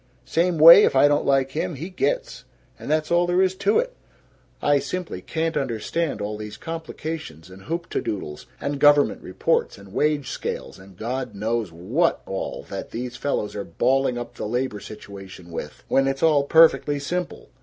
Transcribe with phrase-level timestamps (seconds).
[0.25, 2.43] Same way, if I don't like him, he gits.
[2.79, 3.95] And that's all there is to it.
[4.59, 9.93] I simply can't understand all these complications and hoop te doodles and government reports and
[9.93, 14.79] wage scales and God knows what all that these fellows are balling up the labor
[14.79, 17.51] situation with, when it's all perfectly simple.